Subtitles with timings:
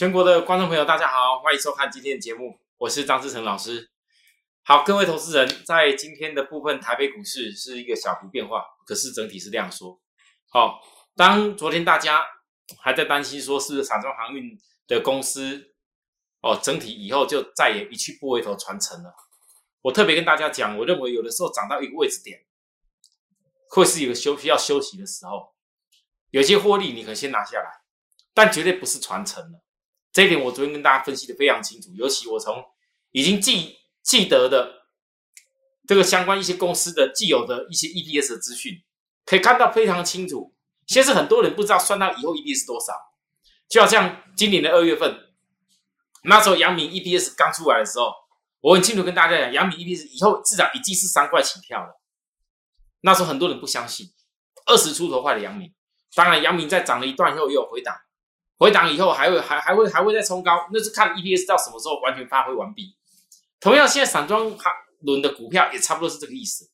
[0.00, 3.90] 全国的观众朋友，大家好，欢迎收看今天的节目，我是张志成老师。
[4.62, 10.00] 好，各位投资人，在今天的部分，台北股市是一个小幅变化，可是整体是量缩。
[10.48, 10.80] 好，
[11.14, 12.24] 当昨天大家
[12.78, 15.74] 还在担心说是不是散装航运的公司
[16.40, 19.14] 哦，整体以后就再也一去不回头传承了。
[19.82, 22.46] 我特别跟大家讲，我认为有的时候涨到一个位置点，
[23.68, 25.52] 会是一个休需要休息的时候，
[26.30, 27.82] 有些获利你可以先拿下来，
[28.32, 29.60] 但绝对不是传承了。
[30.12, 32.64] 这一点我昨天跟大家分析的非常清楚，尤其我从
[33.12, 34.86] 已经记记得的
[35.86, 38.82] 这个相关一些公司的既有的一些 EPS 的资讯，
[39.24, 40.54] 可以看到非常清楚。
[40.86, 42.92] 先是很多人不知道算到以后 EPS 多少，
[43.68, 45.16] 就好像今年的二月份，
[46.24, 48.12] 那时候阳明 EPS 刚出来的时候，
[48.60, 52.00] 我很清楚跟大家讲，阳明 EPS 以后至少已经是三块起跳了。
[53.02, 54.08] 那时候很多人不相信，
[54.66, 55.72] 二十出头块的阳明，
[56.16, 57.94] 当然阳明在涨了一段以后也有回档。
[58.60, 62.94] 回档以后还会还还会还会再冲高，那是看 EPS 到什么时候完全发挥完毕。
[63.58, 64.54] 同样，现在散装
[65.00, 66.70] 轮的股票也差不多是这个意思。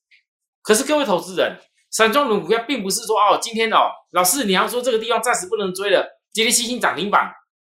[0.63, 7.33] 可是各位投资人，散装轮股票并不是说哦，今天哦，老师你要说这个地方暂时不能追了，今天新兴涨停板，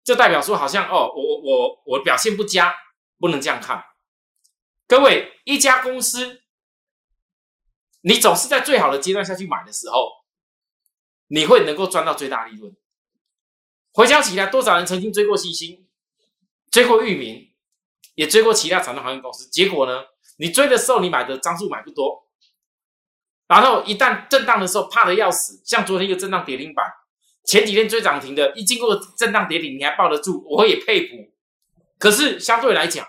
[0.05, 2.73] 就代表说好像哦，我我我表现不佳，
[3.19, 3.83] 不能这样看。
[4.87, 6.43] 各位，一家公司，
[8.03, 10.09] 你总是在最好的阶段下去买的时候，
[11.27, 12.73] 你会能够赚到最大利润。
[13.97, 15.83] 回想起来，多少人曾经追过星星，
[16.69, 17.49] 追过域名，
[18.13, 19.49] 也追过其他传统航运公司。
[19.49, 20.03] 结果呢，
[20.37, 22.27] 你追的时候，你买的张数买不多，
[23.47, 25.63] 然后一旦震荡的时候，怕的要死。
[25.65, 26.85] 像昨天一个震荡跌停板，
[27.43, 31.15] 前几天追涨停的，一经过震荡跌停，你还抱得住，我也佩服。
[31.97, 33.03] 可是相对来讲，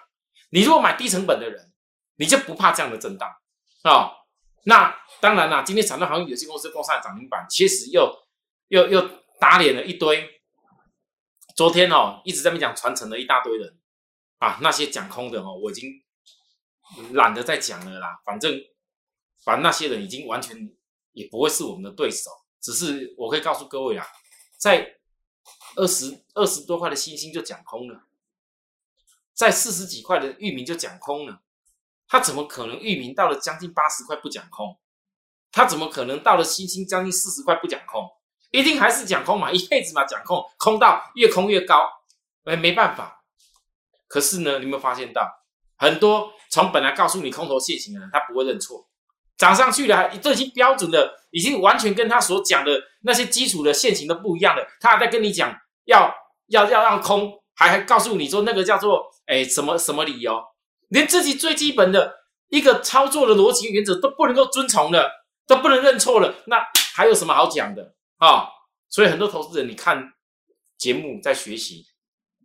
[0.52, 1.70] 你如果买低成本的人，
[2.16, 3.28] 你就不怕这样的震荡
[3.82, 4.10] 啊。
[4.64, 8.10] 那当然啦，今天传统航运有限公司攻上涨停板，其实又
[8.68, 9.06] 又又
[9.38, 10.36] 打脸了一堆。
[11.58, 13.76] 昨天哦，一直在那讲传承的一大堆人
[14.38, 15.90] 啊，那些讲空的哦，我已经
[17.14, 18.22] 懒得再讲了啦。
[18.24, 18.56] 反正，
[19.42, 20.72] 反正那些人已经完全
[21.10, 22.30] 也不会是我们的对手。
[22.60, 24.06] 只是我可以告诉各位啊，
[24.56, 25.00] 在
[25.74, 28.04] 二十二十多块的星星就讲空了，
[29.34, 31.42] 在四十几块的域名就讲空了。
[32.06, 34.78] 他怎么可能域名到了将近八十块不讲空？
[35.50, 38.08] 他怎么可能到了星星将近四十块不讲空？
[38.50, 41.88] 一定还是讲空嘛，一辈子嘛讲空，空到越空越高，
[42.44, 43.22] 哎，没办法。
[44.06, 45.28] 可是呢，你有没有发现到
[45.76, 48.88] 很多从本来告诉你空头现行的人，他不会认错，
[49.36, 55.54] 涨上去了，这已经标准的，已经完全跟他所讲的那些基础的现行的不一样的，他还在跟你讲
[55.84, 56.14] 要
[56.46, 60.42] 要要让空，还还告诉你说那个叫做哎什么什么理由，
[60.88, 62.14] 连自己最基本的
[62.48, 67.94] 一个操作的逻辑原则都不能够遵从了，都不能认错了，那还有什么好讲的？
[68.18, 68.48] 啊，
[68.88, 70.12] 所以很多投资人，你看
[70.76, 71.86] 节目在学习，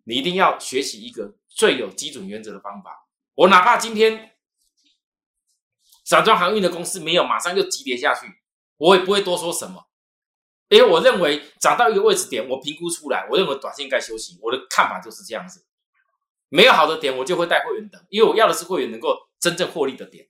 [0.06, 3.08] 你一定要学习一个最有基准原则的方法。
[3.36, 4.36] 我哪怕今天
[6.04, 8.28] 散装航运的公司没有马上就急跌下去，
[8.78, 9.88] 我也不会多说什么，
[10.70, 14.38] 因为我认为涨到一个位置点，我评估出来，我认为短线该休息。
[14.42, 15.66] 我的看法就是这样子，
[16.50, 20.30] 没有好的点，我就会带会员等，因为我要的是会员能够真正获利的点。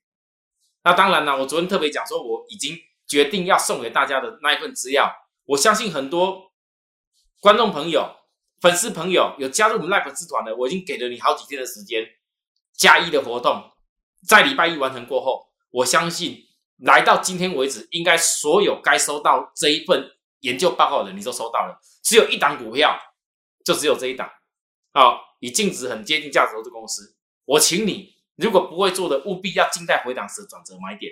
[0.84, 2.78] 那当然了，我昨天特别讲说，我已经
[3.08, 5.14] 决定要送给大家的那一份资料。
[5.46, 6.54] 我相信很多
[7.42, 8.16] 观众朋友、
[8.62, 12.02] 粉丝朋友有加入我们 Live 资团的，我已经给了你好几天的时间，
[12.74, 13.72] 加一的活动，
[14.26, 16.38] 在礼拜一完成过后，我相信
[16.78, 21.78] 来到今天为止，应该所有该收到这一份研究报告的，你都收到了。
[22.02, 22.98] 只有一档股票，
[23.66, 24.30] 就只有这一档，
[24.94, 31.12] 好，以净值很接近价值投资公司，我请你，如果不会做的，务必要静待回档时转折买点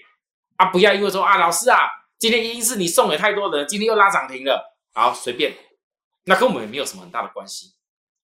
[0.56, 1.78] 啊，不要因为说啊，老师啊。
[2.22, 5.58] 今天一定是你送给太多人，今天又拉涨停了，好随便，
[6.26, 7.74] 那跟我们也没有什么很大的关系，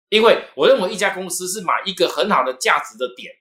[0.09, 3.34] 因为我认为一家公司是买一个很好的价值的点，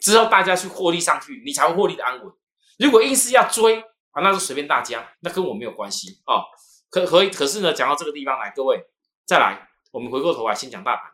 [0.00, 2.32] 之后大家去获利上去，你才会获利的安稳。
[2.78, 3.80] 如果硬是要追
[4.12, 6.44] 啊，那就随便大家，那跟我没有关系啊。
[6.88, 8.80] 可可可是呢，讲到这个地方来，各位
[9.24, 11.10] 再来，我们回过头来先讲大盘。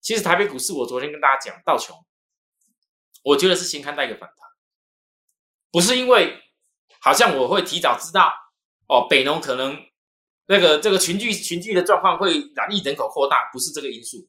[0.00, 1.94] 其实台北股市，我昨天跟大家讲道琼，
[3.24, 4.48] 我觉得是先看待一个反弹，
[5.70, 6.38] 不是因为。
[7.02, 8.32] 好像我会提早知道
[8.86, 9.76] 哦，北农可能
[10.46, 14.28] 那个这个群聚群聚的状况会染疫人口扩大，不是这个因素。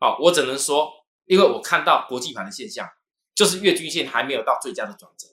[0.00, 0.90] 哦，我只能说，
[1.26, 2.88] 因为我看到国际盘的现象，
[3.34, 5.26] 就是月均线还没有到最佳的转折。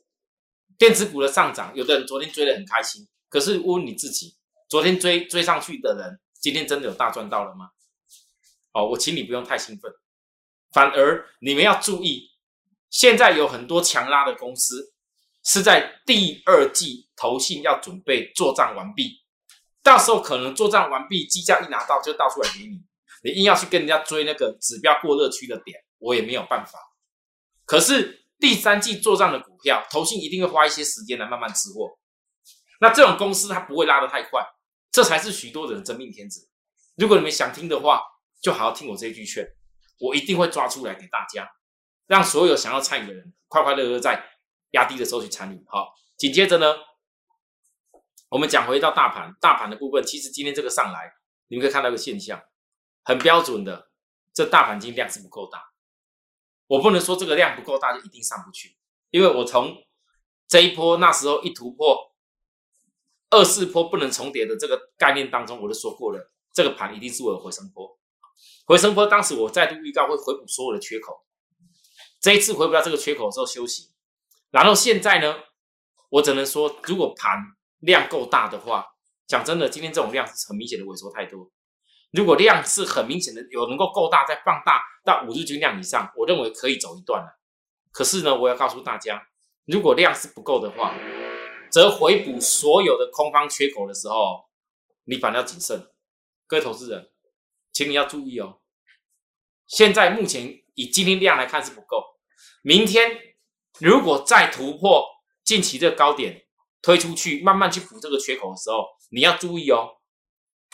[0.77, 4.35] 电子股的上涨，有的人昨天追得很开心，可是问你自己，
[4.67, 7.69] 昨天追追上去的人，今天真的有大赚到了吗？
[8.73, 9.89] 哦，我请你不用太兴奋，
[10.73, 12.31] 反而你们要注意，
[12.89, 14.94] 现在有很多强拉的公司。
[15.45, 19.23] 是在第二季投信要准备做账完毕，
[19.83, 22.81] 到时候可能做账完毕，绩效一拿到就倒出来给你，
[23.23, 26.79] 你硬要去跟人家追那个指标过热区的点，我也没有办法。
[27.65, 31.97] 可是第三季做账的股票，投信一定会花一些时间来慢慢吃货。
[32.81, 34.43] 那这种公司它不会拉得太快，
[34.91, 36.49] 这才是许多人的真命天子。
[36.95, 38.01] 如果你们想听的话，
[38.41, 39.47] 就好好听我这句劝，
[39.99, 41.47] 我一定会抓出来给大家，
[42.07, 44.23] 让所有想要参与的人快快乐乐在
[44.75, 45.63] 压低的时候去参与。
[45.67, 46.75] 好，紧接着呢，
[48.29, 51.13] 我们讲回到大盘，大盘的部分，其实今天这个上来，
[51.47, 52.41] 你们可以看到一个现象，
[53.03, 53.89] 很标准的，
[54.33, 55.71] 这大盘今天量是不够大。
[56.67, 58.77] 我不能说这个量不够大就一定上不去，
[59.11, 59.75] 因为我从
[60.47, 62.13] 这一波那时候一突破
[63.29, 66.31] 二四波不能重叠的这个概念当中，我都说过了。
[66.53, 67.99] 这个盘一定是我的回升波，
[68.65, 69.05] 回升波。
[69.07, 71.25] 当时我再度预告会回补所有的缺口，
[72.21, 73.91] 这一次回不到这个缺口之后休息，
[74.55, 75.35] 然后现在呢，
[76.07, 77.37] 我只能说，如果盘
[77.79, 78.85] 量够大的话，
[79.27, 81.51] 讲真的，今天这种量是很明显的萎缩太多。
[82.11, 87.37] 如果量是很明显的有能够够大，再放大到五日均量以上，我认为可以走一段了。
[87.91, 89.27] 可是呢，我要告诉大家，
[89.65, 90.95] 如果量是不够的话，
[91.69, 94.45] 则回补所有的空方缺口的时候，
[95.03, 95.85] 你反而要谨慎。
[96.47, 97.11] 各位投资人，
[97.73, 98.61] 请你要注意哦。
[99.67, 102.01] 现在目前以今天量来看是不够，
[102.61, 103.19] 明天
[103.79, 105.05] 如果再突破
[105.43, 106.43] 近期这个高点
[106.81, 109.89] 推出去，慢慢去补这个缺口的时候，你要注意哦。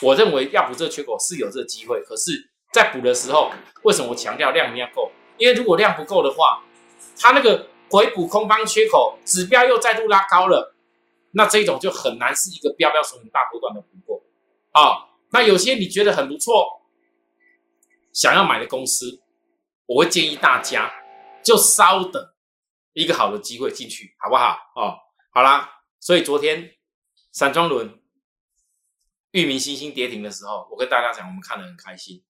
[0.01, 2.31] 我认为要补这个缺口是有这个机会，可是，
[2.74, 3.51] 在补的时候，
[3.83, 5.12] 为什么我强调量一定要够？
[5.38, 6.63] 因为如果量不够的话，
[7.18, 10.75] 它那个回补空方缺口指标又再度拉高了，
[11.31, 14.21] 那这种就很难是一个标标属于大波段的突破
[14.71, 15.09] 啊。
[15.31, 16.81] 那有些你觉得很不错，
[18.13, 19.21] 想要买的公司，
[19.86, 20.92] 我会建议大家
[21.44, 22.30] 就稍等
[22.93, 24.57] 一个好的机会进去，好不好？
[24.75, 24.97] 哦，
[25.31, 26.75] 好啦，所以昨天
[27.31, 28.01] 散装轮、
[29.31, 32.23] 域名、星星跌停的时候，我跟大家讲，我们看得很开心，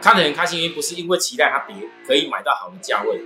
[0.00, 3.20] 看得很开心，因为不是因为期待它跌可以买到好的价位，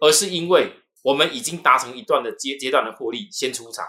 [0.00, 3.86] 而是因为我们已经达成一段的阶阶段的获利，先出场。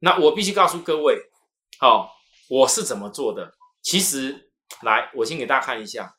[0.00, 1.30] 那我必须告诉各位，
[1.78, 2.20] 好。
[2.48, 3.54] 我是怎么做的？
[3.80, 4.50] 其实，
[4.82, 6.18] 来，我先给大家看一下，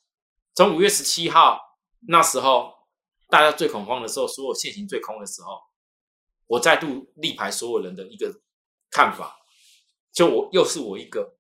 [0.55, 1.59] 从五月十七号
[2.07, 2.73] 那时候，
[3.33, 5.59] 大家最恐慌的时候，所有现行最空的时候，
[6.45, 8.31] 我再度力排所有人的一个
[8.91, 9.39] 看法，
[10.11, 11.35] 就我又是我一个，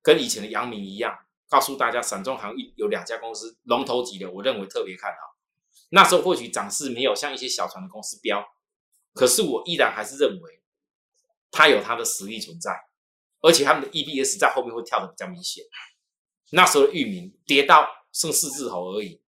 [0.00, 1.14] 跟以前的杨明一样，
[1.50, 5.36] 告诉大家，散装行业有两家公司龙头级的，我认为特别看好。
[5.90, 8.42] 那时候或许涨势没有像一些小船的公司飙，
[9.12, 10.62] 可是我依然还是认为，
[11.50, 12.72] 它有它的实力存在。
[13.42, 15.62] 而且他们的 EBS 在后面会跳的比较明显。
[16.52, 19.20] 那时候的域名跌到剩四字头而已，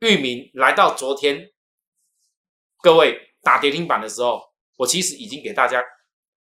[0.00, 1.52] 域名来到昨天，
[2.82, 5.82] 各位打跌停板的时候，我其实已经给大家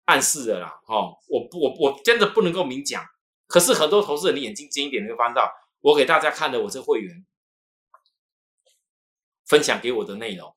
[0.06, 0.80] 暗示了啦。
[0.86, 3.04] 哦，我不，我我真的不能够明讲。
[3.46, 7.26] 可是很多投资人的眼睛尖一点，你会翻到我给大家看的我这会员
[9.46, 10.56] 分享给我的内容，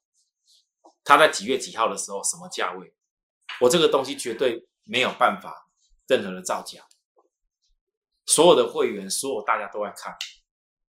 [1.04, 2.94] 他在几月几号的时候什么价位，
[3.62, 5.68] 我这个东西绝对没有办法。
[6.08, 6.86] 任何的造假，
[8.26, 10.14] 所有的会员，所有大家都在看，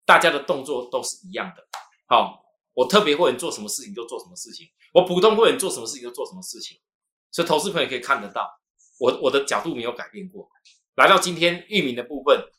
[0.05, 1.67] 大家的动作都是一样的。
[2.07, 2.43] 好，
[2.73, 6.79] 我特别会员做什么事情就做什么事情，我普通会员做什么事情就做什么事情，
[7.31, 8.49] 所以投资朋友可以看得到，
[8.99, 10.49] 我我的角度没有改变过。
[10.95, 12.49] 来到今天域名的部分，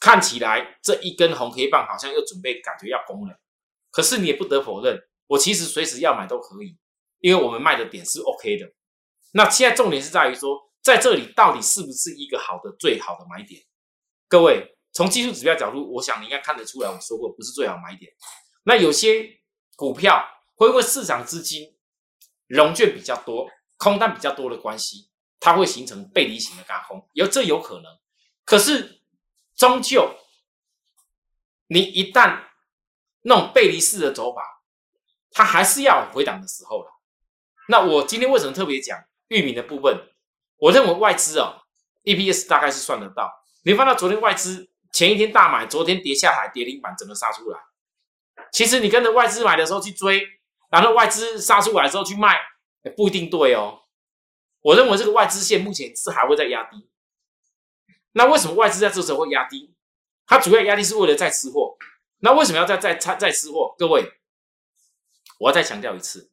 [0.00, 3.38] 看起来这一根红黑棒好像又准备感觉要攻了，
[3.90, 6.78] 可是你也不得否认，我其实随时要买都可以，
[7.20, 8.72] 因为我们卖的点是 OK 的。
[9.32, 10.64] 那现在重点是在于说。
[10.84, 13.62] 在这里到底是不是一个好的、最好的买点？
[14.28, 16.88] 各位从技术指标角度，我想你应该看得出来。
[16.88, 18.12] 我说过不是最好买点。
[18.62, 19.28] 那有些
[19.76, 20.24] 股票
[20.54, 21.76] 会因为市场资金
[22.46, 25.10] 融券比较多、空单比较多的关系，
[25.40, 27.98] 它会形成背离型的轧空，有这有可能。
[28.44, 29.02] 可是
[29.56, 30.14] 终究
[31.66, 32.44] 你一旦
[33.22, 34.62] 那种背离式的走法，
[35.32, 36.90] 它还是要回档的时候了。
[37.68, 38.96] 那我今天为什么特别讲
[39.28, 40.12] 域名的部分？
[40.58, 41.62] 我认为外资哦
[42.04, 43.28] ，EPS 大概是算得到。
[43.64, 47.58] 你看到昨天外资前一天大买，昨天跌下来，跌停板整个杀出来。
[48.52, 50.24] 其实你跟着外资买的时候去追，
[50.70, 52.38] 然后外资杀出来之后去卖，
[52.96, 53.82] 不一定对哦。
[54.60, 56.88] 我认为这个外资线目前是还会再压低。
[58.12, 59.74] 那为什么外资在这时候会压低？
[60.26, 61.76] 它主要压低是为了再吃货。
[62.18, 63.74] 那为什么要再再再再吃货？
[63.76, 64.12] 各位，
[65.40, 66.30] 我要再强调一次，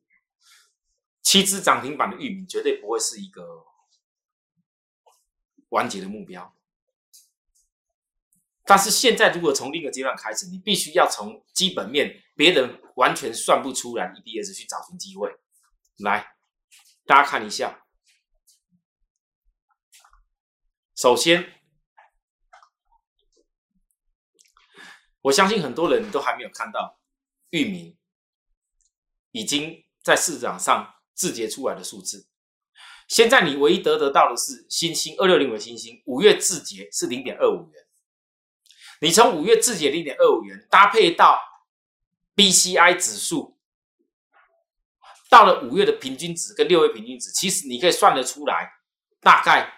[1.23, 3.65] 七只涨停板的玉米绝对不会是一个。
[5.69, 6.53] 完结的目标，
[8.71, 15.29] 但是现在如果从另一个阶段开始，你必须要从基本面别人完全算不出来 EPS 去找寻机会。
[15.97, 16.37] 来，
[17.05, 17.83] 大家看一下，
[20.95, 21.61] 首先
[25.23, 27.01] 我相信很多人都还没有看到
[27.49, 27.97] 域名
[29.31, 32.29] 已经在市场上字节出来的数字。
[33.09, 37.85] 现在你唯一得得到的是新兴二六零的新兴，五月字节是零点二五元。
[39.01, 41.41] 你从五月自己零点二五元搭配到
[42.35, 43.57] BCI 指数，
[45.27, 48.73] 到了五月的平均值跟六月平均值，其实你可以算得出来，
[49.19, 49.73] 大概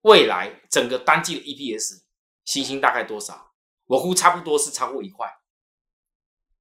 [0.00, 2.02] 未来整个单季的 EPS
[2.44, 3.52] 新兴大概多少？
[3.86, 5.28] 我估差不多是超过一块。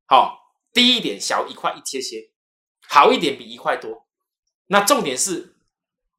[0.06, 2.30] 好，低一点小一块一些些，
[2.88, 4.08] 好一点比一块多。
[4.68, 5.56] 那重点是。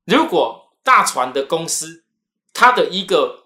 [0.05, 2.05] 如果大船的公司，
[2.53, 3.42] 它的一个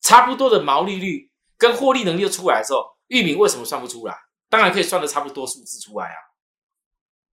[0.00, 4.16] 差不多的毛利率跟获利能力出来的时候，域名为什么算不出来？
[4.48, 6.16] 当然可以算的差不多数字出来啊。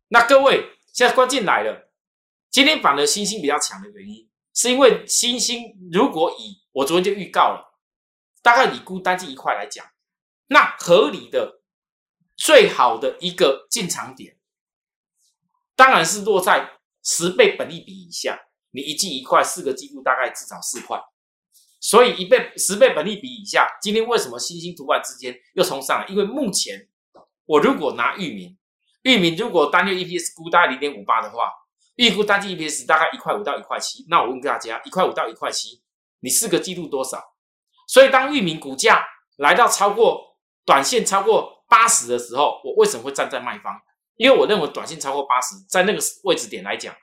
[0.08, 1.92] 那各位，现在关键来了，
[2.50, 7.80] 今天反而星星比较强的原因，是因为星星如果以我昨天就预告了，
[8.42, 9.86] 大概以估单季一块来讲，
[10.48, 11.62] 那合理的
[12.36, 14.38] 最好的一个进场点，
[15.76, 16.80] 当然是落在。
[17.06, 18.40] 十倍本利比以下，
[18.72, 20.98] 你一季一块，四个季度大概至少四块，
[21.84, 26.08] 所以一倍十倍本利比以下，今天为什么星星图案之间又冲上来？
[26.08, 26.88] 因为目前
[27.46, 28.58] 我如果拿域名，
[29.02, 31.52] 域名如果单月 EPS 估大概零点五八的话，
[31.96, 35.84] 预估单季 EPS 大概一块五到一块七，那我问大家，一块五到一块七，
[36.22, 37.22] 你四个季度多少？
[37.86, 43.78] 所以当域名股价来到超过短线超过八十的时候，我为什么会站在卖方？
[44.16, 46.96] 因为我认为短线超过八十，在那个位置点来讲，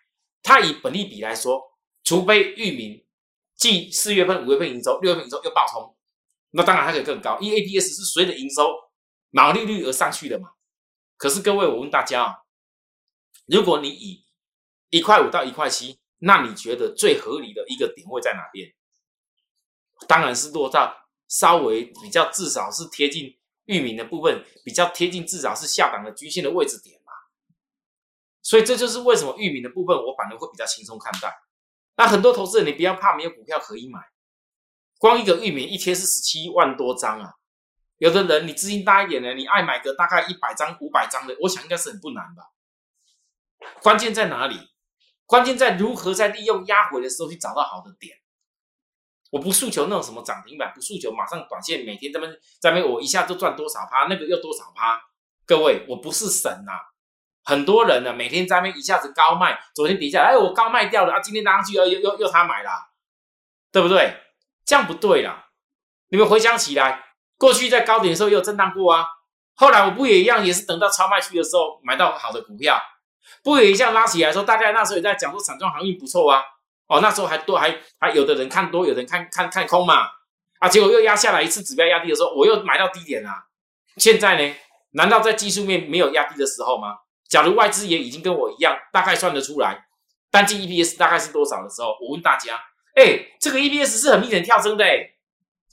[0.43, 1.61] 它以本利比来说，
[2.03, 3.05] 除非域名
[3.61, 5.95] 继四月份、五月份营收、六月份营收又爆冲，
[6.53, 7.39] 那当然它可以更高。
[7.41, 8.75] 因为 APS 是随着营收
[9.29, 10.53] 毛利率而上去的嘛。
[11.19, 12.35] 可是各位，我问大家啊，
[13.45, 14.25] 如果你以
[14.89, 18.73] 一块五到一块七，那你觉得最合理的一个点位在哪边？
[20.09, 27.13] 当然是落到稍微比较，至少是贴近域名的部分，比较贴近，至少是下档的均线的位置点嘛。
[28.41, 31.31] 所以这就是为什么域名的部分，我反而会比较轻松看待。
[32.01, 34.01] 那很多投资人，你不要怕没有股票可以买，
[34.97, 37.35] 光一个域名一天是十七万多张啊。
[37.99, 42.43] 有的人你资金大一点的，你爱买个大概一百张、五百张的，我想应该是很不难吧。
[43.83, 44.59] 关键在哪里？
[45.27, 48.17] 关键在如何在利用压回的时候去找到好的点。
[49.31, 54.99] 我不诉求那种什么涨停板，不诉求马上短线每天这边这边我一下就赚多少趴，那个又多少趴。
[55.45, 56.73] 各位，我不是神呐。
[57.51, 62.71] 很多人呢，每天在那边一下子高卖，昨天底下，哎，我高卖掉了啊，今天拉上去又又又他买了，
[63.73, 64.15] 对不对？
[64.65, 65.47] 这样不对啦。
[66.11, 69.05] 你们回想起来，过去在高点的时候也有震荡过啊。
[69.57, 72.81] 后来我不也一样，也是等到超卖区的时候买到好的股票，
[73.43, 76.41] 不也一样拉起来的时候，大家那时候也在讲说散装航运不错啊。
[76.87, 80.09] 哦，那时候还多还还有的人看多，有人看看看空嘛。
[80.61, 83.31] 啊，结果又压下来一次指标压低的时候，我又买到低点了。
[83.97, 84.55] 现在呢，
[84.93, 86.99] 难道在技术面没有压低的时候吗？
[87.31, 89.87] 假如外资也已经跟我一样，大概算得出来
[90.31, 92.61] 单季 EPS 大概是多少的时候，我问大家，
[92.97, 95.15] 哎，这个 EPS 是很明显跳升的哎。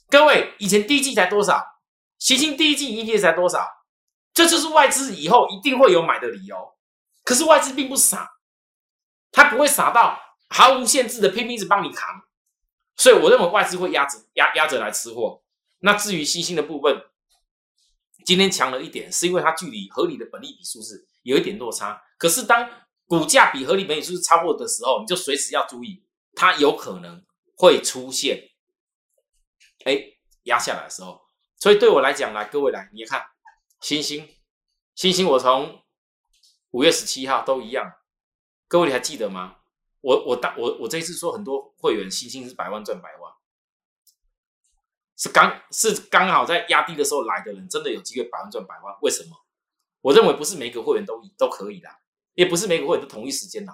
[0.09, 1.65] 各位，以前第一季才多少？
[2.19, 3.67] 新兴第一季 EPS 才多少？
[4.33, 6.75] 这就是外资以后一定会有买的理由。
[7.23, 8.37] 可是外资并不傻，
[9.31, 10.17] 他不会傻到
[10.49, 12.21] 毫无限制的拼命子帮你扛。
[12.95, 15.41] 所以我认为外资会压着压压着来吃货。
[15.79, 17.03] 那至于新兴的部分，
[18.25, 21.07] 今天强了一点，是因为它距离合理的本利比数字。
[21.27, 22.69] 有一点落差，可是当
[23.05, 26.01] 股价比合理本益是超过的时候，你就随时要注意，
[26.33, 27.21] 它有可能
[27.57, 28.49] 会出现，
[29.83, 30.01] 哎，
[30.43, 31.21] 压下来的时候。
[31.57, 33.25] 所以对我来讲，来各位来，你看，
[33.81, 34.29] 星星，
[34.95, 35.83] 星星，我从
[36.71, 37.91] 五月十七号都一样，
[38.69, 39.57] 各位你还记得吗？
[39.99, 43.33] 我我当我我这一次说很多会员，星星是百万赚百万，
[45.17, 49.35] 是刚是刚好在压低的时候来的人，真的有机会百万赚百万，为什么？
[50.01, 51.89] 我认为不是每个会员都都可以的，
[52.33, 53.73] 也不是每个会员都同一时间来。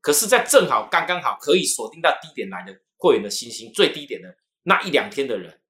[0.00, 5.62] 可是，在正好刚刚好可以锁定到低点来的会员的星星最低点的那一两天的人，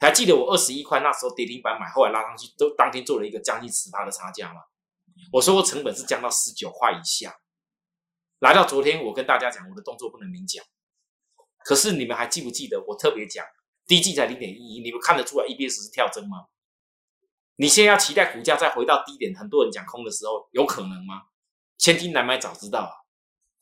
[0.00, 4.62] 还记得我二十一块那时候跌停板买，后来拉上去，都当天做了一个将近十八的差价吗？
[5.32, 7.36] 我说我成本是降到十九块以下，
[8.40, 10.64] 来到昨天，我跟大家讲我的动作不能明讲。
[11.64, 13.46] 可是你们还记不记得我特别讲
[13.86, 16.48] 低进才零点一一，你们看得出来 EBS 是跳增吗？
[17.62, 21.22] 你现在要期待股价再回到低点，很多人讲空的时候，有可能吗？
[21.78, 22.90] 千金难买早知道啊！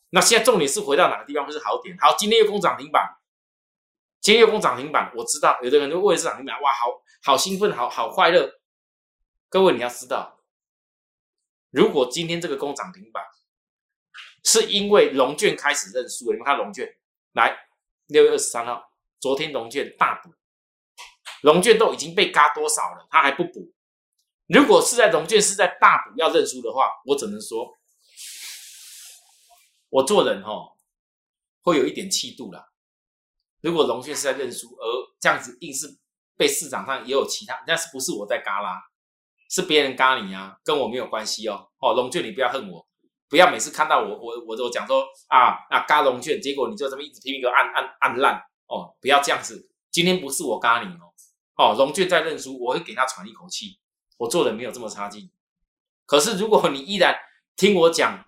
[0.08, 1.94] 那现在重点是回到哪个地方会是好点？
[1.98, 3.06] 好，今天又攻涨停板，
[4.22, 6.86] 今天又攻涨停板，我知道有的人就为了涨停板，哇，好
[7.22, 8.50] 好兴奋，好好快乐。
[9.50, 10.40] 各位你要知道，
[11.68, 13.22] 如果今天这个攻涨停板
[14.42, 16.88] 是因为龙券开始认输，你们看龙券
[17.32, 17.54] 来
[18.06, 18.82] 六月二十三号，
[19.20, 20.30] 昨天龙券大补，
[21.42, 23.70] 龙卷都已经被嘎多少了，他还不补。
[24.52, 27.78] 如果是在龙卷是在大补要认输的话，我只能说，
[29.88, 30.72] 我做人哦
[31.62, 32.66] 会有一点气度啦。
[33.60, 34.84] 如果龙卷是在认输，而
[35.20, 35.86] 这样子硬是
[36.36, 38.82] 被市场上也有其他，但是不是我在嘎啦，
[39.48, 41.68] 是别人嘎你啊，跟我没有关系哦。
[41.78, 42.84] 哦，龙卷你不要恨我，
[43.28, 49.70] 不要每次看到我我我都讲说啊啊嘎龙卷，结果你就这么一直拼命给我按按按烂哦，不要这样子。
[49.92, 51.14] 今天不是我嘎你哦，
[51.54, 53.78] 哦龙卷在认输，我会给他喘一口气。
[54.20, 55.30] 我做的没有这么差劲，
[56.04, 57.16] 可是如果你依然
[57.56, 58.26] 听我讲，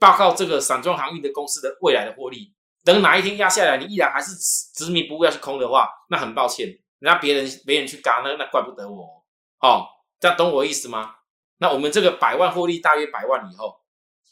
[0.00, 2.52] 报告这个散装航运的公司的未来的获利，
[2.82, 4.34] 等哪一天压下来，你依然还是
[4.74, 6.66] 执迷不悟要去空的话，那很抱歉，
[6.98, 9.24] 人家别人别人去嘎，那那怪不得我。
[9.60, 9.86] 哦，
[10.18, 11.14] 这样懂我意思吗？
[11.58, 13.80] 那我们这个百万获利大约百万以后，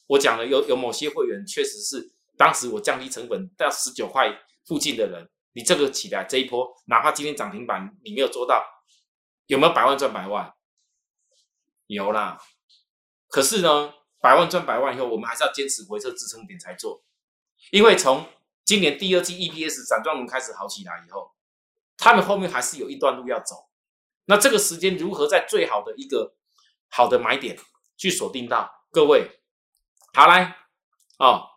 [0.08, 8.64] 我讲了有有某些会员确实是当时我降低成本到十九块附近的人，你这个起来这一波，哪怕今天涨停板你没有做到，
[9.46, 10.52] 有没有百万赚百万？
[11.94, 12.40] 有啦，
[13.28, 17.02] 可是呢，百万赚百万以后，我们还是要坚持回撤支撑点才做，
[17.72, 18.26] 因为从
[18.64, 21.34] 今年第二季 EPS 散装轮开始好起来以后，
[21.96, 23.68] 他们后面还是有一段路要走。
[24.26, 26.36] 那这个时间如何在最好的一个
[26.88, 27.58] 好的买点
[27.96, 28.86] 去锁定到？
[28.92, 29.40] 各位，
[30.14, 30.56] 好来
[31.18, 31.48] 哦，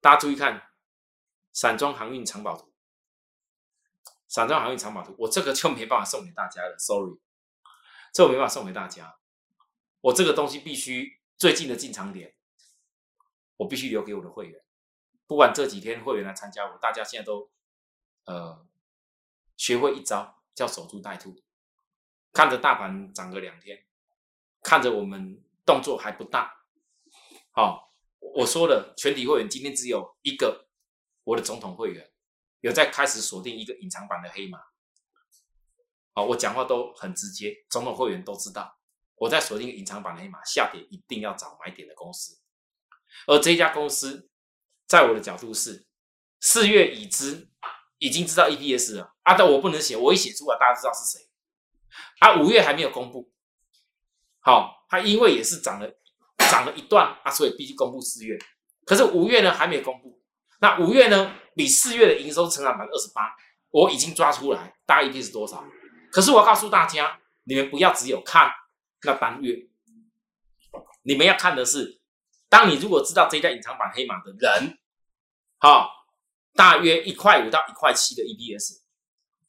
[0.00, 0.62] 大家注意看，
[1.52, 2.72] 散装航运藏宝图，
[4.28, 7.18] 散装航运藏宝图，我这个就没办法送给大家了，sorry，
[8.12, 9.16] 这我没办法送给大家。
[10.02, 12.34] 我这个东西必须最近的进场点，
[13.58, 14.62] 我必须留给我的会员。
[15.26, 17.50] 不管这几天会员来参加我，大家现在都
[18.24, 18.66] 呃
[19.56, 21.42] 学会一招，叫守株待兔。
[22.32, 23.86] 看着大盘涨个两天，
[24.62, 26.64] 看着我们动作还不大。
[27.52, 30.68] 好，我说了，全体会员今天只有一个
[31.24, 32.10] 我的总统会员
[32.60, 34.58] 有在开始锁定一个隐藏版的黑马。
[36.14, 38.79] 好，我讲话都很直接，总统会员都知道。
[39.20, 42.38] 我在锁定隐藏版的黑马，下跌一定要找买点的公司，
[43.26, 44.30] 而这家公司，
[44.86, 45.86] 在我的角度是
[46.40, 47.50] 四月已知，
[47.98, 51.28] 已经知道 EPS 了啊，但我不能写，我一写出来，大家知道是谁。
[52.20, 53.30] 啊，五月还没有公布，
[54.40, 55.86] 好，它因为也是涨了，
[56.50, 58.38] 涨了一段啊，所以必须公布四月。
[58.86, 60.18] 可是五月呢还没有公布，
[60.60, 63.36] 那五月呢比四月的营收成长百分之二十八，
[63.68, 65.62] 我已经抓出来，大概 EPS 多少？
[66.10, 68.50] 可是我要告诉大家，你们不要只有看。
[69.02, 69.68] 那单月，
[71.02, 72.00] 你们要看的是，
[72.48, 74.78] 当你如果知道这家隐藏版黑马的人，
[75.58, 76.06] 好，
[76.52, 78.82] 大约一块五到一块七的 EPS，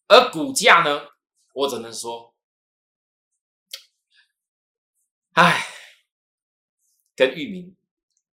[0.07, 1.09] 而股价呢，
[1.53, 2.33] 我只能说，
[5.33, 5.67] 唉，
[7.15, 7.75] 跟域名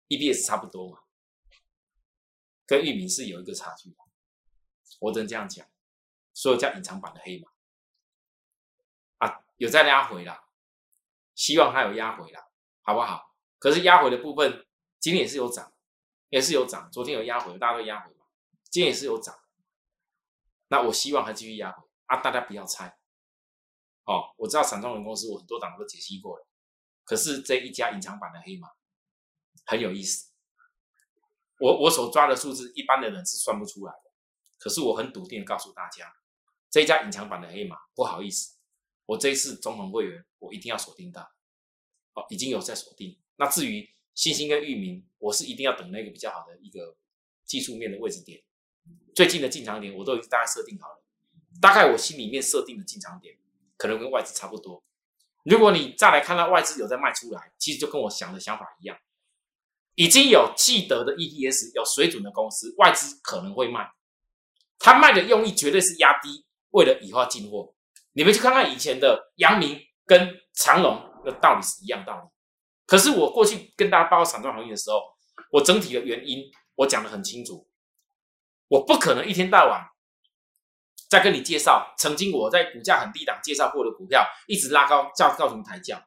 [0.07, 0.99] EPS 差不多嘛，
[2.65, 3.97] 跟域名是有一个差距的，
[4.99, 5.67] 我只能这样讲，
[6.33, 10.42] 所以叫隐藏版的黑马，啊，有在拉回了。
[11.35, 12.43] 希望它有压回来，
[12.81, 13.33] 好不好？
[13.59, 14.65] 可是压回的部分，
[14.99, 15.73] 今天也是有涨，
[16.29, 16.91] 也是有涨。
[16.91, 18.25] 昨天有压回，大家都压回嘛。
[18.69, 19.37] 今天也是有涨，
[20.67, 22.17] 那我希望还继续压回啊！
[22.17, 22.97] 大家不要猜。
[24.05, 26.47] 哦，我知道散装轮公司，我很多档都解析过了。
[27.05, 28.69] 可是这一家隐藏版的黑马
[29.65, 30.31] 很有意思。
[31.59, 34.11] 我我所抓的数字，一般的人是算不出来的。
[34.57, 36.13] 可是我很笃定的告诉大家，
[36.69, 38.57] 这一家隐藏版的黑马，不好意思。
[39.13, 41.21] 我这一次总统会员，我一定要锁定到，
[42.13, 43.15] 哦，已经有在锁定。
[43.35, 46.95] 那至于新兴跟域名，我是一定要等那个比较好的一个
[47.45, 48.41] 技术面的位置点，
[49.13, 51.03] 最近的进场点我都已经大概设定好了。
[51.61, 53.37] 大概我心里面设定的进场点，
[53.77, 54.83] 可能跟外资差不多。
[55.43, 58.97] 如果你再来看到外资有在卖出来，其实就跟我想的想法一样，
[59.93, 63.91] 已经有记得的 EPS 有水准的公司，外资可能会卖，
[64.79, 67.72] 他卖的用意绝对是压低，为了以后进货。
[68.13, 72.29] 你们去看看以前的阳明跟长隆的道理是一样道理，
[72.85, 75.01] 可是我过去跟大家报告散装行业的时候，
[75.51, 76.43] 我整体的原因
[76.75, 77.67] 我讲的很清楚，
[78.67, 79.83] 我不可能一天到晚
[81.09, 86.05] 在跟你介绍曾经我在股价很低档介绍过的股票，一直拉高叫告诉你抬价，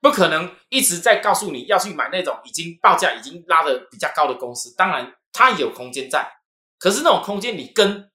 [0.00, 6.32] 不可能一直在告诉你要去买那种已经报价已经拉的比较高的公司，当然它有空间在，
[6.78, 8.10] 可是那种空间你跟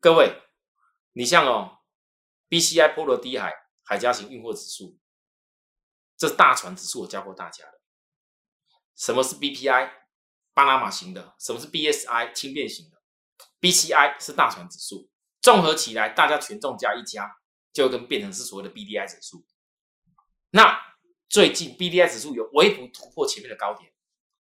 [0.00, 0.42] 各位，
[1.12, 1.78] 你像哦。
[2.54, 4.96] B C I 波罗的海海家型运货指数，
[6.16, 7.80] 这大船指数，我教过大家的。
[8.94, 9.92] 什么是 B P I
[10.52, 11.34] 巴拿马型的？
[11.40, 13.02] 什么是 B S I 轻便型的
[13.58, 17.28] ？B C I 是大船指数，综合起来，大家权重加一加，
[17.72, 19.44] 就跟变成是所谓的 B D I 指数。
[20.50, 20.80] 那
[21.28, 23.92] 最近 B D I 指数有微幅突破前面的高点，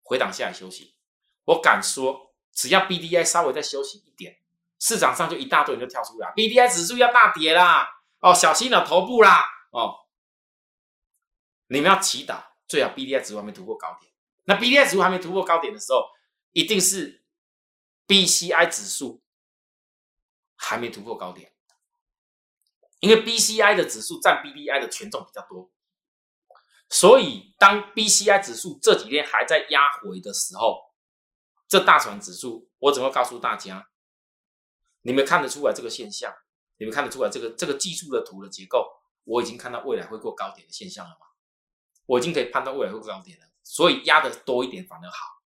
[0.02, 0.98] 回档下来休息。
[1.46, 4.43] 我敢说，只要 B D I 稍微再休息一点，
[4.84, 7.88] 市场上就一大堆人就跳出来，B D I 指数要大跌啦，
[8.20, 9.42] 哦，小心了头部啦，
[9.72, 9.96] 哦，
[11.68, 14.12] 你们要祈祷，最好 B D I 指数还没突破高点。
[14.44, 16.04] 那 B D I 指数还没突破高点的时候，
[16.52, 17.24] 一定是
[18.06, 19.24] B C I 指数
[20.58, 21.54] 还没突破高点，
[23.00, 25.72] 因为 B C I 的指数占 B D I 的权重比较多，
[26.90, 30.92] 所以当 B C I 指数这几天还在压回的时候，
[31.70, 33.88] 这大船指数，我怎么告诉大家？
[35.04, 36.34] 你们看得出来这个现象？
[36.78, 38.92] 你们看得出来这个这个技术的图的结构？
[39.26, 41.28] 我已经看到未来会过高点的现象了吗？
[42.06, 45.42] 我已经可以判断未来会过高点了，所以压的多一点反而好。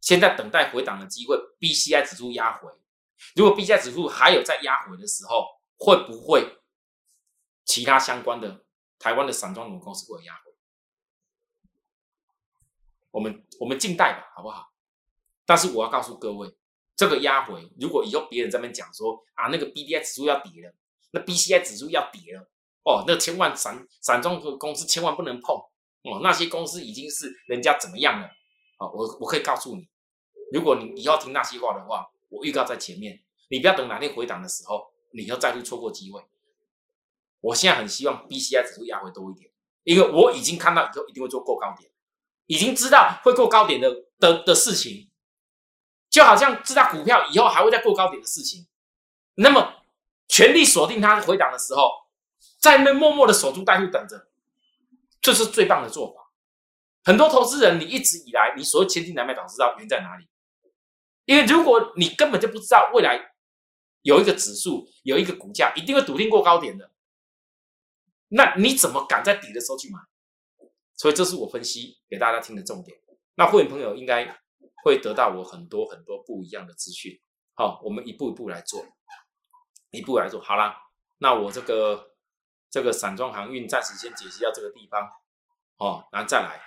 [0.00, 2.72] 现在等待回档的机会，B C I 指数压回，
[3.36, 6.60] 如果 B C I 指数还有在压回的时候，会不会
[7.64, 8.64] 其他相关的
[8.98, 10.52] 台湾的散装轮公司会压回？
[13.10, 14.72] 我们我们静待吧，好不好？
[15.44, 16.56] 但是我要告诉各位。
[17.00, 20.74] 这个压回，如果以后别人在那边讲说啊，那个 B D I 指数要跌了，
[21.12, 22.46] 那 B C I 指数要跌了，
[22.84, 28.26] 哦，那千万散散装公司千万不能碰哦，那些公司已经是人家怎么样了
[28.76, 28.84] 啊？
[28.92, 29.88] 我我可以告诉你，
[30.52, 34.84] 如果你以后听那些话的话，我预告在前面，你不要等哪天回档的时候，
[35.14, 36.22] 你又再度错过机会。
[37.40, 39.50] 我现在很希望 B C I 指数压回多一点，
[39.84, 41.90] 因为我已经看到以后一定会做过高点，
[42.44, 45.09] 已经知道会过高点的的的事情。
[46.10, 48.66] 就好像知道股票以后还会再过高点的事情，
[49.36, 49.84] 那么
[50.26, 51.88] 全力锁定它回档的时候，
[52.58, 54.26] 在那默默的守株待兔等着，
[55.20, 56.32] 这是最棒的做法。
[57.04, 60.26] 很多投资人，你一直以来你所有千金难买早知道原因在哪里？
[61.26, 63.32] 因为如果你根本就不知道未来
[64.02, 66.90] 有一个指数有一个股价一定会笃定过高点的，
[68.28, 70.00] 那你怎么敢在底的时候去买？
[70.96, 72.98] 所以这是我分析给大家听的重点。
[73.36, 74.40] 那会员朋友应该。
[74.82, 77.20] 会得到我很多很多不一样的资讯，
[77.54, 78.84] 好，我们一步一步来做，
[79.90, 80.76] 一步来做好啦。
[81.18, 82.14] 那我这个
[82.70, 85.08] 这个散装航运暂时先解析到这个地方，
[85.76, 86.60] 哦，然后再来，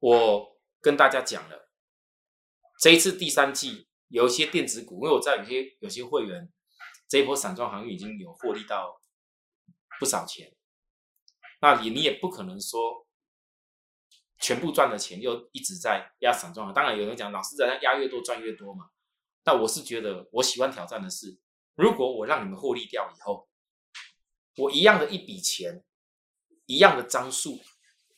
[0.00, 1.70] 我跟大家讲了，
[2.80, 6.52] 这一次第三季有一些电子股，因为我在有些有些会员
[7.08, 9.00] 这一波散装航运已经有获利到
[10.00, 10.54] 不少钱，
[11.60, 13.07] 那你你也不可能说。
[14.38, 18.90] 全部赚的钱又一直在压散装当然有人讲老师在那压越多赚越多嘛。
[19.44, 21.38] 那我是觉得我喜欢挑战的是，
[21.74, 23.48] 如果我让你们获利掉以后，
[24.56, 25.82] 我一样的一笔钱，
[26.66, 27.58] 一样的张数，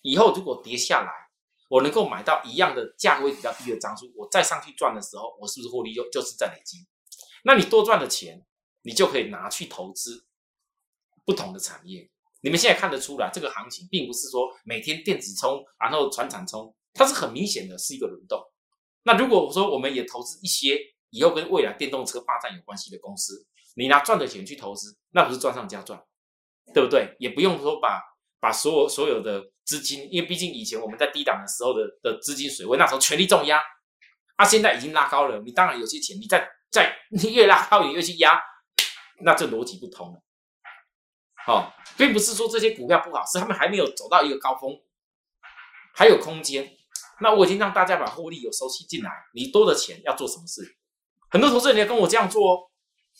[0.02, 1.30] 以后如果跌下来，
[1.68, 6.86] 我能够买到一样的价位比较低的张数，我再上去赚的时候，我是不是获利就就是在累积？
[7.44, 8.44] 那你多赚的钱，
[8.82, 10.26] 你就可以拿去投资
[11.24, 12.10] 不同的产业。
[12.42, 18.40] 你们现在看得出来，这个行情并不是说每天电子冲，然后船产冲，它是很明显的是一个轮动。
[19.02, 20.78] 那如果说我们也投资一些
[21.10, 26.00] 以后跟未来电动车发展有关系的公司，你拿赚的钱去投资，那不是赚上加赚，
[26.74, 27.14] 对不对？
[27.18, 28.00] 也不用说把
[28.40, 33.60] 把所有所有的资金，因为毕竟以前我们在低档的时候的的资金水位，那时候全力重压，
[34.36, 38.40] 啊，现在已经拉高了，你当然有些钱，你再再你越拉高，你越去压，
[39.22, 40.22] 那这逻辑不通了。
[41.46, 44.78] 哦，并不是说这些股票不好，是他们还没有走到一个高峰，
[45.94, 46.76] 还有空间。
[47.20, 50.76] 那我已经让大家把获利有收起进来，你多的钱要做什么事？
[51.28, 52.70] 很多投资人你要跟我这样做哦，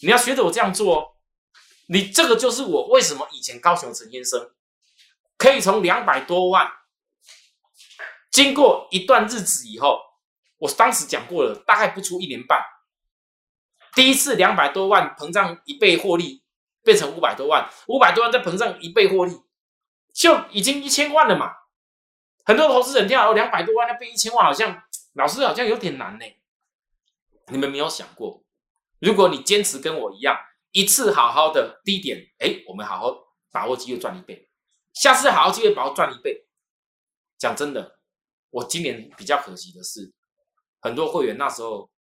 [0.00, 1.06] 你要学着我这样做哦。
[1.88, 4.52] 你这个就是我为什么以前高雄陈先生
[5.36, 6.70] 可以从两百多万，
[8.30, 9.98] 经过一段日子以后，
[10.58, 12.62] 我当时讲过了，大概不出一年半，
[13.94, 16.44] 第一次两百多万膨胀一倍获利。
[16.82, 19.40] 变成五百多万，五百多万再膨胀一倍获利，
[20.12, 21.52] 就已经一千万了嘛。
[22.44, 26.24] 很多投资人听到两百多万要变一千万，好像老师好像有点难呢。
[27.48, 28.42] 你们没有想过，
[28.98, 30.36] 如果你坚持跟我一样，
[30.72, 34.48] 一次好好的低点，哎，我们好好把握机会赚一倍，
[34.92, 36.46] 下次好好机会把握赚一倍。
[37.38, 37.98] 讲真的，
[38.50, 40.12] 我今年比较可惜的是，
[40.80, 41.90] 很多会员那时候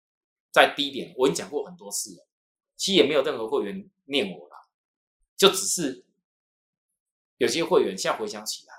[0.50, 2.26] 在低点，我已经讲过很多次了，
[2.76, 4.49] 其实也没有任何会员念我。
[5.40, 6.04] 就只是
[7.38, 8.74] 有些会员现在回想起来，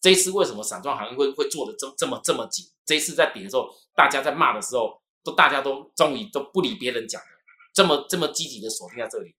[0.00, 2.64] 这一次为什么散装行业会会做的这这么这么紧？
[2.86, 7.28] 这一次在跌的时候，大家在骂的时候，都大家都终于都不理别人讲了，
[7.74, 9.36] 这么这么积极的锁定在这里，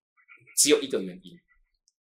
[0.56, 1.36] 只有一个原因，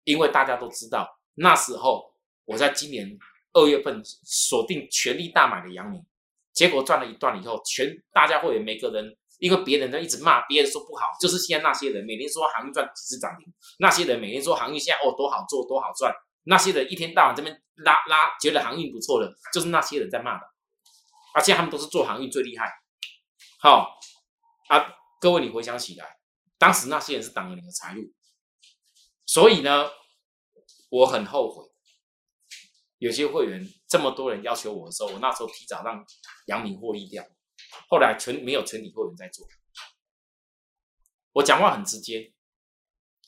[0.04, 2.12] 因为大家都知道那时候
[2.44, 3.18] 我在今年
[3.54, 6.04] 二月份锁定全力大买的阳明，
[6.52, 9.16] 结果赚了一段以后，全大家会员每个人。
[9.38, 20.46] 因为别人在一直骂，别人说不好，就是现在那些人每天说航运赚几次涨停，那些人每天说航运现在哦多好做多好赚，那些人一天到晚这边拉拉，觉得航运不错的，就是那些人在骂的，
[21.34, 22.72] 而且他们都是做航运最厉害，
[23.60, 23.98] 好
[24.68, 26.16] 啊，各位你回想起来，
[26.58, 28.02] 当时那些人是挡了你的财路，
[29.26, 29.90] 所以呢，
[30.90, 31.64] 我很后悔。
[32.98, 36.02] 有些会员这么多人要求我的时候，我那时候提早让
[36.46, 37.22] 杨明获利掉，
[37.88, 39.46] 后来全没有全体会员在做。
[41.32, 42.32] 我讲话很直接，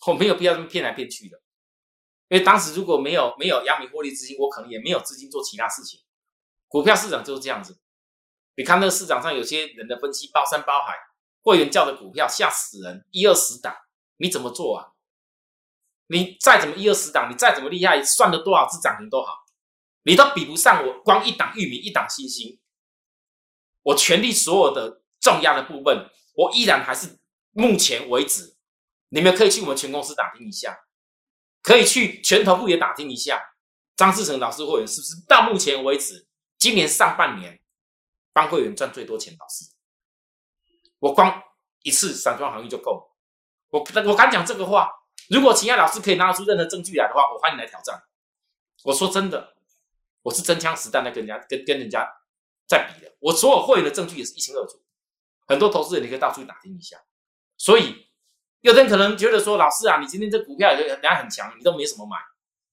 [0.06, 1.40] 我没有必要这么骗来骗去的，
[2.28, 6.00] 因为当时如果没有没有杨明获利资金，我可能也没有资金做其他事情。
[6.66, 7.78] 股票市场就是这样子，
[8.56, 10.94] 你看那个市场上有些人的分析包山包海，
[11.42, 13.74] 会员叫的股票吓死人，一二十档，
[14.16, 14.92] 你怎么做啊？
[16.08, 19.44] 你再怎么一二十档，你再怎么厉害，算了多少只涨停都好。
[20.04, 22.58] 你都比不上我，光一档玉米，一档星星，
[23.88, 27.18] 我全力所有的重压的部分，我依然还是
[27.52, 28.54] 目前为止，
[29.08, 30.78] 你们可以去我们全公司打听一下，
[31.62, 33.42] 可以去全头部也打听一下，
[33.96, 36.26] 张志成老师会员是不是到目前为止，
[36.58, 37.58] 今年上半年
[38.34, 39.34] 帮会员赚最多钱？
[39.38, 39.64] 老师，
[40.98, 41.42] 我光
[41.82, 43.16] 一次散装行业就够了。
[43.70, 44.90] 我我敢讲这个话，
[45.30, 48.02] 如果秦亚老师可以拿出任何证据来的话，我欢迎来挑战。
[48.84, 49.54] 我说真的。
[50.22, 52.06] 我是真枪实弹的跟人家跟跟人家
[52.68, 54.80] 在比的，我所有会员的证据也是一清二楚。
[55.46, 56.98] 很多投资人你可以到处去打听一下。
[57.56, 58.06] 所以
[58.60, 62.16] 有人可能觉得说，老师啊，你今天这股票人家很强，你都没什么买。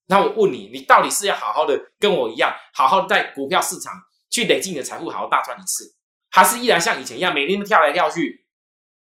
[0.08, 3.93] 那我问你，你到底是要好好的跟我一样，好好在股票市场
[4.29, 5.95] 去累积你的财富，好好大赚一次，
[6.29, 8.45] 还是依然像以前一样，每天都跳来跳去，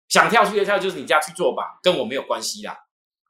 [0.09, 2.77] 想跳去的跳就是你家去做吧，跟我没有关系啦。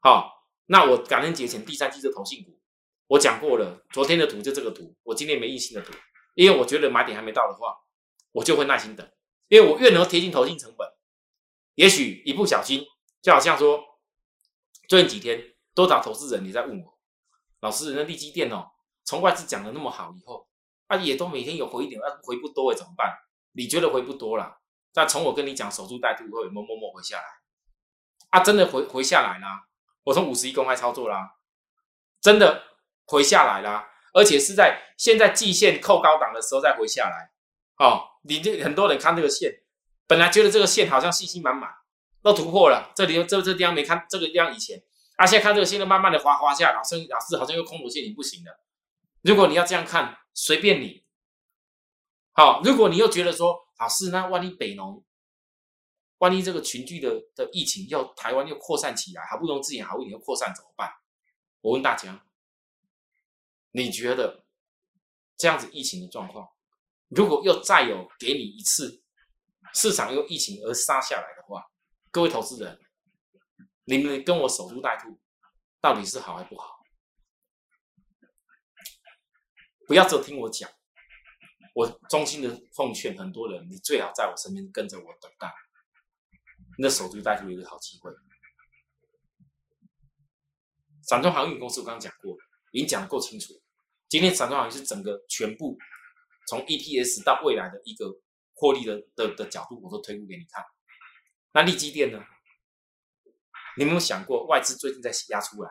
[0.01, 0.29] 好，
[0.67, 2.59] 那我感恩节前第三季的投信股。
[3.07, 5.93] 我讲过了，昨天的图就这个图，我今天没印新的图，
[6.35, 7.75] 因为我觉得买点还没到的话，
[8.31, 9.09] 我就会耐心等，
[9.47, 10.87] 因为我越能贴近投进成本，
[11.73, 12.85] 也许一不小心，
[13.21, 13.83] 就好像说，
[14.87, 16.99] 最近几天多少投资人你在问我，
[17.61, 18.67] 老师，人的利基店哦，
[19.03, 20.47] 从外资讲的那么好以后，
[20.87, 23.17] 啊也都每天有回一点，啊回不多哎怎么办？
[23.53, 24.59] 你觉得回不多了？
[24.93, 27.27] 那从我跟你讲守株待兔会默默默回下来，
[28.29, 29.67] 啊真的回回下来啦，
[30.03, 31.35] 我从五十一公开操作啦，
[32.21, 32.75] 真的。
[33.07, 37.31] 回下来啦，而且是在现在季线扣高档的时候再回下来。
[37.77, 39.51] 哦，你这很多人看这个线，
[40.07, 41.69] 本来觉得这个线好像信心满满，
[42.21, 42.93] 都突破了。
[42.95, 44.81] 这里这这地方没看这个地方以前，
[45.17, 48.63] 啊，现在看这个线都慢慢的滑滑下，老师老师好像又空头线，你不行了。
[49.21, 51.03] 如果你要这样看，随便你。
[52.31, 55.03] 好，如果你又觉得说，老师那万一北农，
[56.19, 60.89] 万一这个群聚的的疫情要台湾又扩散起来，好不容易之前好一点又扩散怎么办？
[61.59, 62.21] 我问大家。
[63.75, 64.45] 你觉得
[65.35, 66.47] 这样子疫情的状况，
[67.09, 69.03] 如果又再有给你一次
[69.73, 71.61] 市场又疫情而杀下来的话，
[72.09, 72.79] 各位投资人，
[73.83, 75.19] 你们跟我守株待兔，
[75.81, 76.85] 到底是好还不好？
[79.85, 80.71] 不要只听我讲，
[81.73, 85.53] 我衷心的奉劝很多人，你最好在我身边跟着我等待，
[86.77, 88.09] 那守株待兔有一个好机会。
[91.01, 92.37] 散装航运公司我刚刚讲过了，
[92.71, 93.53] 已经讲的够清楚。
[94.07, 95.77] 今天散装行业是整个全部
[96.47, 98.13] 从 EPS 到未来的一个
[98.53, 100.63] 获利的的的角度，我都推估给你看。
[101.53, 102.23] 那利基电呢？
[103.77, 105.69] 你有没有想过外资最近在压出来？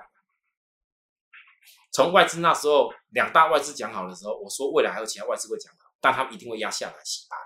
[1.93, 7.39] 从外资那时候两大外资讲好的时候，我说未来还有其他外资会讲好，但他们一定会压下来洗盘。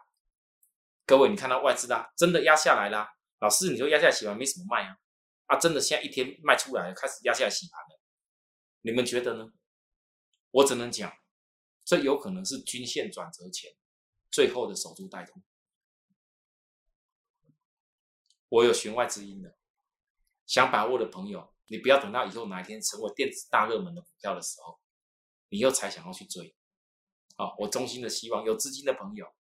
[1.05, 3.09] 各位，你看到外资啦，真的压下来啦。
[3.41, 4.97] 老师，你说压下来洗盘没什么卖啊？
[5.47, 8.01] 啊，真的现在一天卖出来，开始压下来洗盘了。
[8.81, 9.47] 你们觉得呢？
[10.51, 11.13] 我只能讲，
[11.85, 13.75] 这有可能是均线转折前
[14.31, 15.43] 最后的守株待兔。
[18.49, 19.59] 我有弦外之音的，
[20.47, 24.81] 想把握的朋友，你不要等到以后哪一天成为电子大热门的股票的时候，
[25.51, 26.57] 你又才想要去追。
[27.37, 29.35] 好，我衷心的希望有资金的朋友，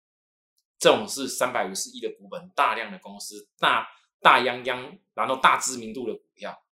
[0.79, 3.88] 这种是三百五十亿的股本、大量的公司、大
[4.21, 6.66] 大泱泱，然后大知名度的股票，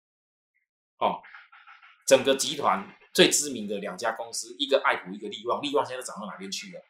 [0.99, 1.21] 哦，
[2.07, 2.99] 整个集团。
[3.13, 5.61] 最知名的两家公司，一个爱普，一个利旺。
[5.61, 6.81] 利旺现在涨到哪边去了？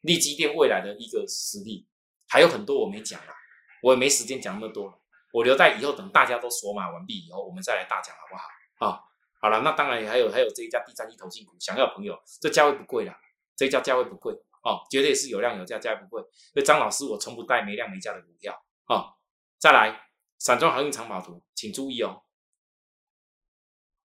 [0.00, 1.86] 利基店未来的一个实力
[2.28, 3.34] 还有很多我没讲啊，
[3.82, 4.98] 我也没时间讲那么多了，
[5.32, 8.86] 我留在以后等大家都锁码完毕以后，我们再来大讲好不好？
[8.86, 9.00] 啊，
[9.40, 13.18] 好了，那当然还有还有这一家第三季投信股，想要朋友，这价位不贵啦，
[13.56, 16.22] 这一家价位不贵哦，绝对是有量有价，价位不贵。
[16.52, 19.14] 所以张老师，我从不带没量没价的股票啊。
[19.58, 22.24] 再来，散装航运长跑图，请注意哦，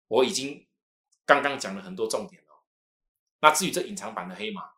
[0.07, 0.65] 我已经。
[1.35, 2.65] 刚刚讲了很多重点哦，
[3.41, 4.71] 那至于这隐藏版的黑马，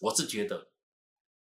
[0.00, 0.70] 我是觉得，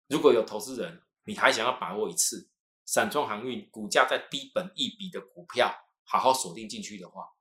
[0.08, 2.50] 如果有投资人，你还想要把握一次
[2.84, 7.34] 散装航运股价在低本一笔的股票，好好锁定进去的话，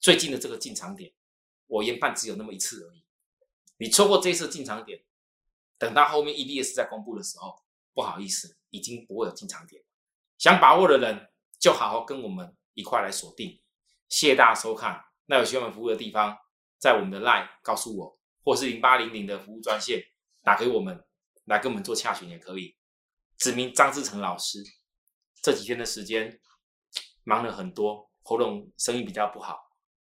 [0.00, 1.12] 最近的这个进场点，
[1.66, 3.04] 我研判只有那么一次而已。
[3.76, 5.04] 你错过这次进场点，
[5.78, 7.62] 等到后面 EBS 在公布的时候，
[7.94, 9.84] 不好意思，已经不会有进场点。
[10.36, 13.62] 想把握的人就好好跟我们一块来锁定。
[14.08, 15.07] 谢谢大家收看。
[15.30, 16.36] 那有需要我们服务的地方，
[16.78, 20.02] 在我们的 LINE 告诉我，或是零八零零的服务专线
[20.42, 21.04] 打给我们，
[21.44, 22.74] 来跟我们做洽询也可以。
[23.36, 24.64] 指名张志成老师，
[25.42, 26.40] 这几天的时间
[27.24, 29.58] 忙了很多，喉咙声音比较不好。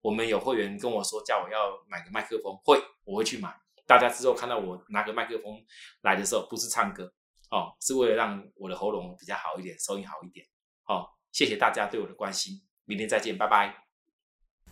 [0.01, 3.53] 我们有会员跟我说，叫我要买个麦克风，会我会去买。
[3.87, 5.61] 大家之后看到我拿个麦克风
[6.03, 7.13] 来的时候，不是唱歌
[7.51, 10.47] 哦，是为了让我的喉咙比较好一点，收音好一点。
[10.87, 12.55] 哦，谢谢大家对我的关心，
[12.85, 13.88] 明天再见，拜拜。